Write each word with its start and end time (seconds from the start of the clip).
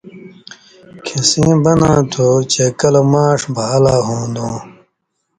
کھیں 1.05 1.23
سیں 1.29 1.55
بناں 1.63 2.01
تھُو 2.11 2.27
چے 2.51 2.65
کل 2.79 2.95
ماݜ 3.11 3.39
بھا 3.55 3.69
لا 3.83 3.95
ہُون٘دُوں 4.05 4.55